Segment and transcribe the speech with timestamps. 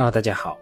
[0.00, 0.58] Hello，大家好。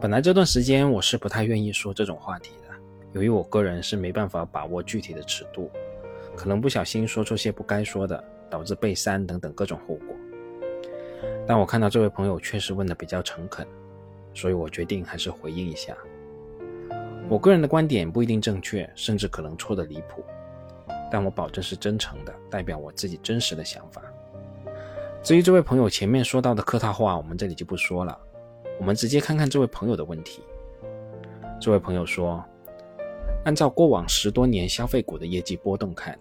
[0.00, 2.74] 本来这段时间我是不太愿意说这种话题的，
[3.12, 5.70] 由于我个人是没办法把握具体的尺度，
[6.34, 10.16] 可能不小心说出些不该说的，导致被删等等各种后果。
[11.46, 13.64] 但我看到这位朋友确实问的比较诚恳，
[14.34, 15.96] 所以我决定还是回应一下。
[17.28, 20.24] 我个人的观点不一定正确，甚至可能错的离谱，
[21.12, 24.02] 但我保证是真诚的，代表我自己真实的想法。
[25.22, 28.18] 至于这位朋友前面说到的客套话，我们这里就不说了。
[28.78, 30.42] 我们直接看看这位朋友的问题。
[31.60, 32.44] 这位朋友说
[33.44, 36.18] ：“按照过往十多年消费股的业绩波动看，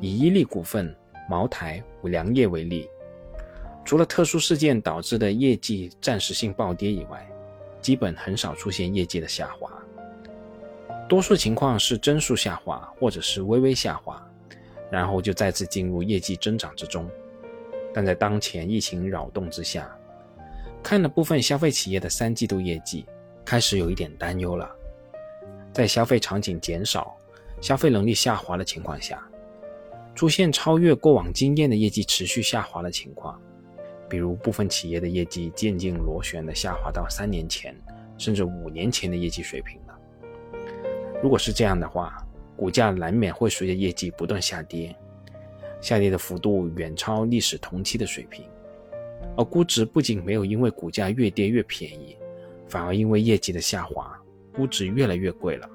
[0.00, 0.94] 以伊利股份、
[1.28, 2.88] 茅台、五粮液为例，
[3.84, 7.26] 除了特殊事件导致的业绩暂时性暴跌以外，
[7.80, 9.70] 基本很少出现业绩的下滑。
[11.08, 14.22] 多数情况是增速下滑，或者是微微下滑，
[14.90, 17.08] 然后就再次进入业绩增长之中。”
[17.92, 19.90] 但在当前疫情扰动之下，
[20.82, 23.06] 看了部分消费企业的三季度业绩，
[23.44, 24.70] 开始有一点担忧了。
[25.72, 27.16] 在消费场景减少、
[27.60, 29.22] 消费能力下滑的情况下，
[30.14, 33.40] 出现超越过往经验的业绩持续下滑的情况，
[34.08, 37.74] 比如部分企业的业绩渐进螺旋的下滑到三年前
[38.18, 39.96] 甚至五年前的业绩水平了。
[41.22, 44.94] 如果是这样的话，股价难免会随着业绩不断下跌。
[45.80, 48.44] 下跌的幅度远超历史同期的水平，
[49.36, 52.16] 而估值不仅没有因为股价越跌越便宜，
[52.68, 54.20] 反而因为业绩的下滑，
[54.52, 55.68] 估值越来越贵了。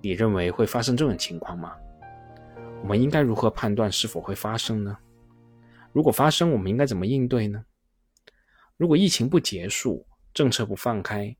[0.00, 1.74] 你认为会发生这种情况吗？
[2.82, 4.96] 我们应该如何判断是否会发生呢？
[5.92, 7.64] 如果发生，我们应该怎么应对呢？
[8.76, 11.34] 如果疫情不结束，政策不放开，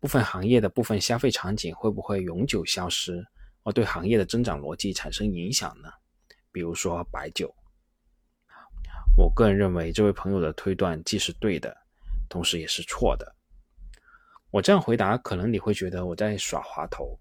[0.00, 3.24] 部分行业的部分消费场景会不会永久消失，
[3.62, 5.88] 而对行业的增长逻辑产生影响呢？
[6.50, 7.54] 比如说白酒，
[9.16, 11.74] 我个人认为这位朋友的推断既是对的，
[12.28, 13.34] 同时也是错的。
[14.50, 17.18] 我这样回答，可能你会觉得我在耍滑头，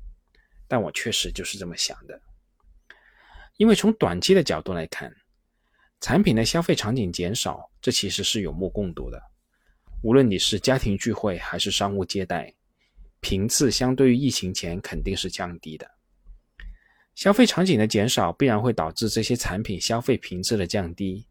[0.67, 2.21] 但我确实就是这么想的。
[3.55, 5.09] 因为从短期的角度来看，
[6.01, 9.21] 产品的消费场景减少，这其实是有目共睹的。
[10.01, 12.53] 无论你是家庭聚会还是商务接待，
[13.21, 15.89] 频次相对于疫情前肯定是降低的。
[17.15, 21.25] 消费场景的减少必然会导致这些产品消费频次的降低，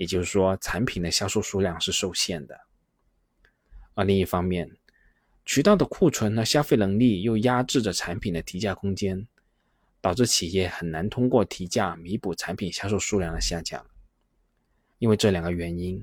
[0.00, 2.58] 也就是说，产品的销售数量是受限的。
[3.92, 4.66] 而另一方面，
[5.44, 9.28] 渠道的库存和消费能力又压制着产品的提价空间，
[10.00, 13.84] 导致企业很难通过提价弥补产品销售数量的下降。
[15.00, 16.02] 因为这两个原因，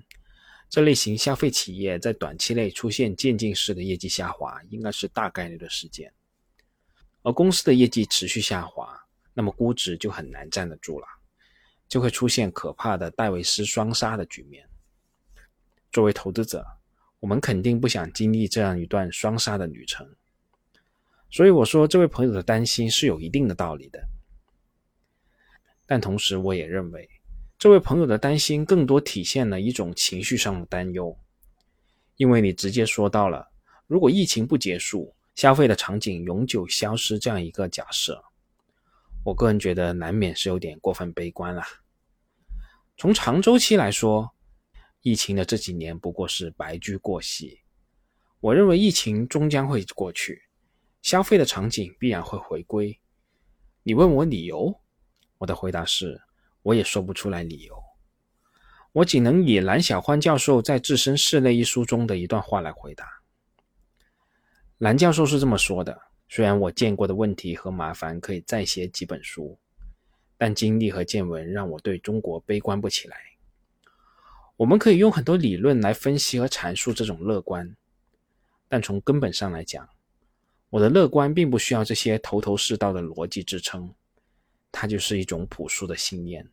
[0.69, 6.13] 这类型消费企业在短期内出现渐进式的业绩下滑，应该是大概率的事件。
[7.23, 8.95] 而公司的业绩持续下滑。
[9.33, 11.07] 那么估值就很难站得住了，
[11.87, 14.67] 就会出现可怕的戴维斯双杀的局面。
[15.91, 16.65] 作为投资者，
[17.19, 20.07] 我们肯定不想经历这样一段双杀的旅程。
[21.29, 24.07] 所以我说，这位朋友的担心是有一定的道理的。
[25.85, 27.09] 但同时，我也认为，
[27.57, 31.17] 这位朋友的担心更多体现了一种情绪上的担忧，
[32.17, 33.49] 因为你直接说到了，
[33.87, 38.23] 如果疫情不结束，消费的场景永久消失这样一个假设。
[39.27, 41.61] 我个人觉得难免是有点过分悲观了。
[42.95, 44.33] 从长周期来说，
[45.01, 47.59] 疫情的这几年不过是白驹过隙。
[48.39, 50.43] 我认为疫情终将会过去，
[51.01, 52.97] 消费的场景必然会回归。
[53.83, 54.73] 你问我理由，
[55.39, 56.21] 我的回答是，
[56.61, 57.75] 我也说不出来理由。
[58.93, 63.05] 我仅能以蓝小欢教授在《置身室内》一书中的一段话来回答。
[64.77, 66.06] 蓝教授是这么说的。
[66.29, 69.57] 虽然我见过的问题和麻烦可以再写几本书，
[70.37, 73.17] 但经历和见闻让我对中国悲观不起来。
[74.57, 77.75] 我们可以用很多理论来分析和阐述这种乐观，
[78.67, 79.87] 但从根本上来讲，
[80.69, 83.93] 我的乐观并不需要这些头头是道的逻辑支撑，
[84.71, 86.45] 它就是一种朴素的信念，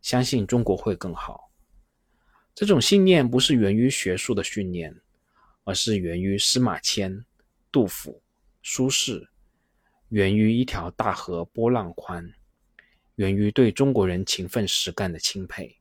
[0.00, 1.50] 相信中国会更好。
[2.54, 4.94] 这种信念不是源于学术的训练，
[5.64, 7.24] 而是源于司马迁、
[7.70, 8.21] 杜甫。
[8.62, 9.28] 舒适
[10.08, 12.32] 源于一条大河波浪宽，
[13.16, 15.78] 源于对中国人勤奋实干的钦佩。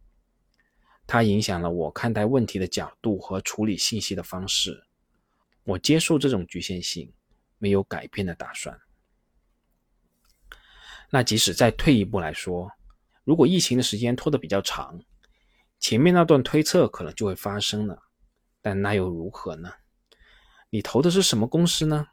[1.05, 4.83] 它影响了我看待问题的角度和处理信息的方式。
[5.63, 7.13] 我接受这种局限性，
[7.57, 8.79] 没有改变的打算。
[11.09, 12.71] 那即使再退一步来说，
[13.23, 14.99] 如果疫情的时间拖得比较长，
[15.79, 18.01] 前面那段推测可能就会发生了。
[18.61, 19.73] 但那又如何呢？
[20.69, 22.07] 你投的是什么公司呢？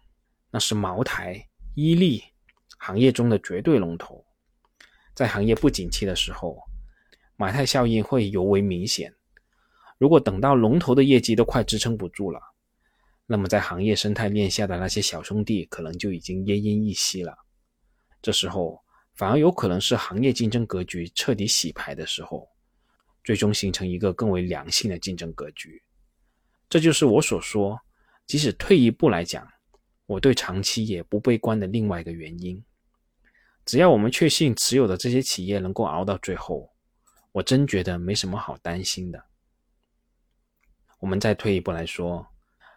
[0.50, 2.22] 那是茅台、伊利
[2.78, 4.24] 行业中的绝对龙头，
[5.14, 6.62] 在行业不景气的时候，
[7.36, 9.14] 马太效应会尤为明显。
[9.98, 12.40] 如果等到龙头的业绩都快支撑不住了，
[13.26, 17.36] 那么在行业生态链下的那些小兄弟可能就已经奄奄一息了。
[18.22, 18.80] 这时候
[19.14, 22.48] 反而有可能是行业竞争格局彻底洗牌的时候，
[23.24, 25.82] 最终形成一个更为良性的竞争格局。
[26.68, 27.78] 这就是我所说，
[28.26, 29.46] 即使退一步来讲，
[30.08, 32.64] 我对长期也不悲观的另外一个原因。
[33.66, 36.72] 只要我们确信持有的这些企业能够熬到最后，
[37.30, 39.22] 我真觉得没什么好担心的。
[40.98, 42.26] 我们再退一步来说，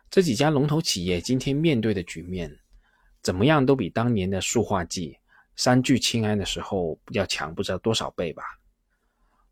[0.10, 2.54] 这几家龙头企业今天面对的局面，
[3.22, 5.18] 怎么样都比当年的塑化剂
[5.56, 8.44] 三聚氰胺的时候要强不知道多少倍吧？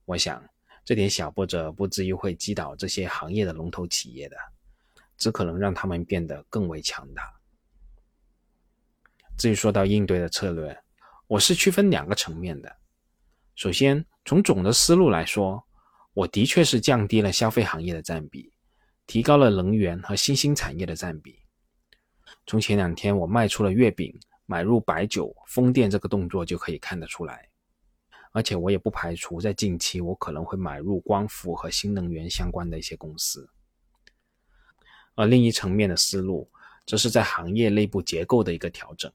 [0.03, 0.43] 我想
[0.83, 4.35] 这点小波折不至于会击倒这些行业的龙头企业的，
[5.17, 7.38] 只可能让他们变得更为强大。
[9.39, 10.77] 至于说到应对的策略，
[11.25, 12.75] 我是区分两个层面的。
[13.56, 15.63] 首先，从总的思路来说，
[16.13, 18.51] 我的确是降低了消费行业的占比。
[19.07, 21.39] 提高了能源和新兴产业的占比。
[22.45, 24.13] 从前两天我卖出了月饼，
[24.45, 27.47] 买入白酒、风电这个动作就可以看得出来。
[28.33, 33.50] 而且我也不排除在近期我可能会买入光伏和新能源相关的一些公司。
[35.15, 36.51] 而另一层面的思路，
[36.85, 39.09] 则是在行业内部结构的一个调整，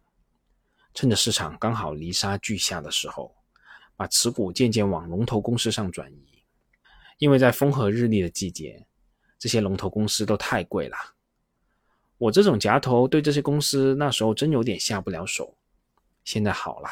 [0.95, 3.35] 趁着市场刚好泥沙俱下的时候，
[3.97, 6.43] 把持股渐渐往龙头公司上转移。
[7.19, 8.87] 因为在风和日丽的季节。
[9.37, 10.97] 这些龙头公司都太贵了，
[12.17, 15.55] 我这种夹头对这些公司那时候真有点下不了手。
[16.25, 16.89] 现在好了，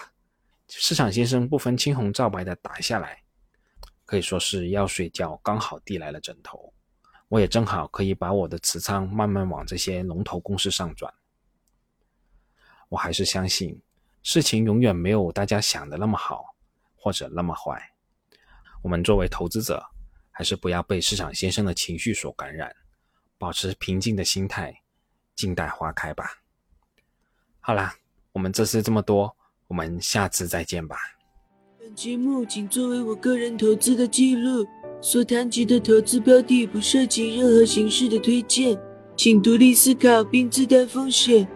[0.68, 3.22] 市场先生不分青红皂白的打下来，
[4.04, 6.74] 可以说是要睡觉刚好递来了枕头。
[7.28, 11.10] 我也正好可以把我的持仓慢慢往这些龙头公司上转。
[12.90, 13.80] 我还是相信，
[14.22, 16.54] 事情永远没有大家想的那么好，
[16.96, 17.80] 或者那么坏。
[18.82, 19.84] 我们作为投资者。
[20.34, 22.74] 还是不要被市场先生的情绪所感染，
[23.36, 24.74] 保持平静的心态，
[25.36, 26.38] 静待花开吧。
[27.60, 27.94] 好啦，
[28.32, 29.36] 我们这次这么多，
[29.68, 30.96] 我们下次再见吧。
[31.78, 34.66] 本节目仅作为我个人投资的记录，
[35.02, 38.80] 所谈及的投资标的不涉及任何形式的推荐，
[39.14, 41.46] 请独立思考并自担风险。